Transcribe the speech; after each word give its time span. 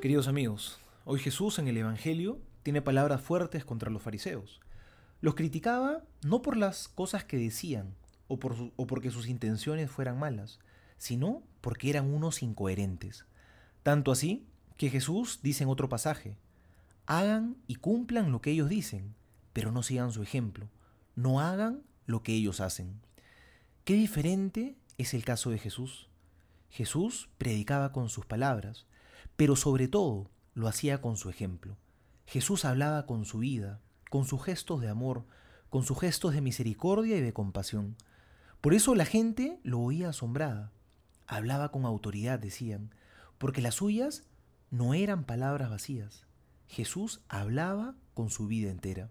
Queridos 0.00 0.28
amigos, 0.28 0.78
hoy 1.04 1.18
Jesús 1.18 1.58
en 1.58 1.66
el 1.66 1.76
Evangelio 1.76 2.38
tiene 2.62 2.80
palabras 2.80 3.20
fuertes 3.20 3.64
contra 3.64 3.90
los 3.90 4.00
fariseos. 4.00 4.60
Los 5.20 5.34
criticaba 5.34 6.04
no 6.22 6.40
por 6.40 6.56
las 6.56 6.86
cosas 6.86 7.24
que 7.24 7.36
decían 7.36 7.96
o, 8.28 8.38
por 8.38 8.54
o 8.76 8.86
porque 8.86 9.10
sus 9.10 9.26
intenciones 9.26 9.90
fueran 9.90 10.16
malas, 10.16 10.60
sino 10.98 11.42
porque 11.60 11.90
eran 11.90 12.14
unos 12.14 12.44
incoherentes. 12.44 13.26
Tanto 13.82 14.12
así 14.12 14.46
que 14.76 14.88
Jesús 14.88 15.40
dice 15.42 15.64
en 15.64 15.68
otro 15.68 15.88
pasaje, 15.88 16.36
hagan 17.06 17.56
y 17.66 17.74
cumplan 17.74 18.30
lo 18.30 18.40
que 18.40 18.52
ellos 18.52 18.68
dicen, 18.68 19.16
pero 19.52 19.72
no 19.72 19.82
sigan 19.82 20.12
su 20.12 20.22
ejemplo, 20.22 20.68
no 21.16 21.40
hagan 21.40 21.82
lo 22.06 22.22
que 22.22 22.34
ellos 22.34 22.60
hacen. 22.60 23.00
Qué 23.82 23.94
diferente 23.94 24.76
es 24.96 25.12
el 25.12 25.24
caso 25.24 25.50
de 25.50 25.58
Jesús. 25.58 26.08
Jesús 26.70 27.30
predicaba 27.36 27.90
con 27.90 28.08
sus 28.08 28.26
palabras, 28.26 28.86
pero 29.38 29.54
sobre 29.54 29.86
todo 29.86 30.32
lo 30.54 30.66
hacía 30.66 31.00
con 31.00 31.16
su 31.16 31.30
ejemplo. 31.30 31.76
Jesús 32.26 32.64
hablaba 32.64 33.06
con 33.06 33.24
su 33.24 33.38
vida, 33.38 33.80
con 34.10 34.24
sus 34.24 34.42
gestos 34.42 34.80
de 34.80 34.88
amor, 34.88 35.26
con 35.70 35.84
sus 35.84 35.96
gestos 36.00 36.34
de 36.34 36.40
misericordia 36.40 37.16
y 37.16 37.20
de 37.20 37.32
compasión. 37.32 37.94
Por 38.60 38.74
eso 38.74 38.96
la 38.96 39.04
gente 39.04 39.60
lo 39.62 39.78
oía 39.78 40.08
asombrada. 40.08 40.72
Hablaba 41.28 41.70
con 41.70 41.84
autoridad, 41.84 42.40
decían, 42.40 42.92
porque 43.38 43.62
las 43.62 43.76
suyas 43.76 44.24
no 44.72 44.92
eran 44.92 45.22
palabras 45.22 45.70
vacías. 45.70 46.26
Jesús 46.66 47.20
hablaba 47.28 47.94
con 48.14 48.30
su 48.30 48.48
vida 48.48 48.72
entera. 48.72 49.08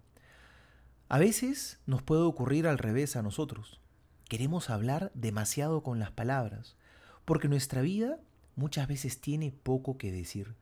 A 1.08 1.18
veces 1.18 1.80
nos 1.86 2.02
puede 2.02 2.20
ocurrir 2.20 2.66
al 2.66 2.76
revés 2.76 3.16
a 3.16 3.22
nosotros. 3.22 3.80
Queremos 4.28 4.68
hablar 4.68 5.10
demasiado 5.14 5.82
con 5.82 5.98
las 5.98 6.10
palabras, 6.10 6.76
porque 7.24 7.48
nuestra 7.48 7.80
vida 7.80 8.20
muchas 8.58 8.88
veces 8.88 9.20
tiene 9.20 9.52
poco 9.52 9.96
que 9.96 10.12
decir. 10.12 10.54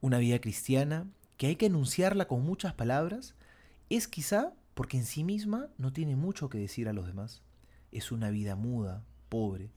Una 0.00 0.18
vida 0.18 0.40
cristiana 0.40 1.06
que 1.36 1.48
hay 1.48 1.56
que 1.56 1.66
enunciarla 1.66 2.28
con 2.28 2.44
muchas 2.44 2.74
palabras 2.74 3.34
es 3.90 4.06
quizá 4.06 4.52
porque 4.74 4.96
en 4.96 5.04
sí 5.04 5.24
misma 5.24 5.68
no 5.76 5.92
tiene 5.92 6.14
mucho 6.14 6.48
que 6.48 6.58
decir 6.58 6.88
a 6.88 6.92
los 6.92 7.06
demás. 7.06 7.42
Es 7.90 8.12
una 8.12 8.30
vida 8.30 8.54
muda, 8.54 9.02
pobre. 9.28 9.72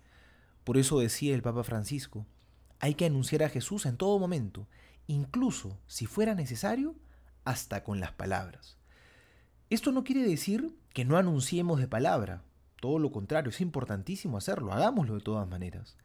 Por 0.64 0.78
eso 0.78 1.00
decía 1.00 1.34
el 1.34 1.42
Papa 1.42 1.64
Francisco, 1.64 2.28
hay 2.80 2.94
que 2.94 3.06
anunciar 3.06 3.44
a 3.44 3.50
Jesús 3.50 3.88
en 3.88 3.98
todo 3.98 4.20
momento, 4.20 4.68
incluso 5.08 5.80
si 5.88 6.06
fuera 6.06 6.36
necesario, 6.36 6.96
hasta 7.44 7.84
con 7.84 8.00
las 8.00 8.12
palabras. 8.12 8.78
Esto 9.72 9.92
no 9.92 10.04
quiere 10.04 10.22
decir 10.22 10.78
que 10.94 11.06
no 11.06 11.18
anunciemos 11.18 11.80
de 11.80 11.88
palabra, 11.88 12.44
todo 12.80 13.00
lo 13.00 13.12
contrario, 13.12 13.50
es 13.50 13.62
importantísimo 13.62 14.38
hacerlo, 14.38 14.74
hagámoslo 14.74 15.16
de 15.16 15.22
todas 15.22 15.48
maneras. 15.48 15.98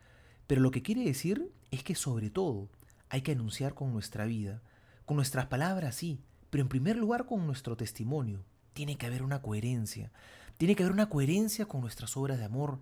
Pero 0.46 0.60
lo 0.60 0.70
que 0.70 0.82
quiere 0.82 1.04
decir 1.04 1.52
es 1.70 1.82
que 1.82 1.94
sobre 1.94 2.30
todo 2.30 2.68
hay 3.08 3.22
que 3.22 3.32
anunciar 3.32 3.74
con 3.74 3.92
nuestra 3.92 4.24
vida, 4.24 4.62
con 5.04 5.16
nuestras 5.16 5.46
palabras 5.46 5.94
sí, 5.94 6.20
pero 6.50 6.62
en 6.62 6.68
primer 6.68 6.96
lugar 6.96 7.26
con 7.26 7.46
nuestro 7.46 7.76
testimonio. 7.76 8.44
Tiene 8.72 8.96
que 8.96 9.06
haber 9.06 9.22
una 9.22 9.40
coherencia, 9.40 10.12
tiene 10.58 10.76
que 10.76 10.82
haber 10.82 10.92
una 10.92 11.08
coherencia 11.08 11.66
con 11.66 11.80
nuestras 11.80 12.16
obras 12.16 12.38
de 12.38 12.44
amor, 12.44 12.80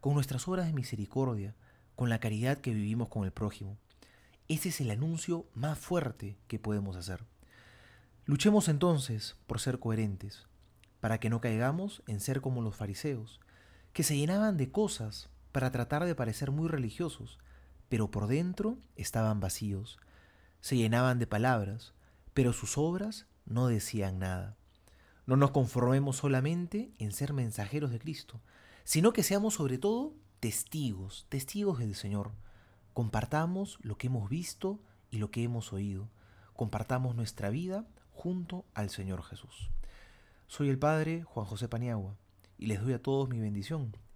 con 0.00 0.14
nuestras 0.14 0.46
obras 0.48 0.66
de 0.66 0.72
misericordia, 0.72 1.54
con 1.96 2.08
la 2.08 2.18
caridad 2.18 2.58
que 2.58 2.74
vivimos 2.74 3.08
con 3.08 3.24
el 3.24 3.32
prójimo. 3.32 3.76
Ese 4.48 4.70
es 4.70 4.80
el 4.80 4.90
anuncio 4.90 5.46
más 5.54 5.78
fuerte 5.78 6.36
que 6.48 6.58
podemos 6.58 6.96
hacer. 6.96 7.24
Luchemos 8.26 8.68
entonces 8.68 9.36
por 9.46 9.60
ser 9.60 9.78
coherentes, 9.78 10.46
para 11.00 11.18
que 11.18 11.30
no 11.30 11.40
caigamos 11.40 12.02
en 12.06 12.20
ser 12.20 12.40
como 12.40 12.62
los 12.62 12.76
fariseos, 12.76 13.40
que 13.92 14.02
se 14.02 14.16
llenaban 14.16 14.56
de 14.56 14.70
cosas 14.70 15.28
para 15.54 15.70
tratar 15.70 16.04
de 16.04 16.16
parecer 16.16 16.50
muy 16.50 16.66
religiosos, 16.66 17.38
pero 17.88 18.10
por 18.10 18.26
dentro 18.26 18.76
estaban 18.96 19.38
vacíos. 19.38 20.00
Se 20.60 20.76
llenaban 20.76 21.20
de 21.20 21.28
palabras, 21.28 21.94
pero 22.32 22.52
sus 22.52 22.76
obras 22.76 23.28
no 23.46 23.68
decían 23.68 24.18
nada. 24.18 24.56
No 25.26 25.36
nos 25.36 25.52
conformemos 25.52 26.16
solamente 26.16 26.90
en 26.98 27.12
ser 27.12 27.32
mensajeros 27.32 27.92
de 27.92 28.00
Cristo, 28.00 28.40
sino 28.82 29.12
que 29.12 29.22
seamos 29.22 29.54
sobre 29.54 29.78
todo 29.78 30.16
testigos, 30.40 31.24
testigos 31.28 31.78
del 31.78 31.94
Señor. 31.94 32.32
Compartamos 32.92 33.78
lo 33.80 33.96
que 33.96 34.08
hemos 34.08 34.28
visto 34.28 34.80
y 35.12 35.18
lo 35.18 35.30
que 35.30 35.44
hemos 35.44 35.72
oído. 35.72 36.10
Compartamos 36.56 37.14
nuestra 37.14 37.50
vida 37.50 37.86
junto 38.10 38.64
al 38.74 38.90
Señor 38.90 39.22
Jesús. 39.22 39.70
Soy 40.48 40.68
el 40.68 40.80
Padre 40.80 41.22
Juan 41.22 41.46
José 41.46 41.68
Paniagua 41.68 42.16
y 42.58 42.66
les 42.66 42.82
doy 42.82 42.94
a 42.94 43.00
todos 43.00 43.28
mi 43.28 43.38
bendición 43.38 43.92